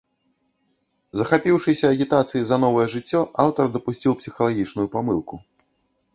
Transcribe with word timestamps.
Захапіўшыся 1.19 1.85
агітацыяй 1.97 2.45
за 2.53 2.57
новае 2.65 2.87
жыццё, 2.95 3.21
аўтар 3.45 3.65
дапусціў 3.77 4.11
псіхалагічную 4.25 4.87
памылку. 4.99 5.35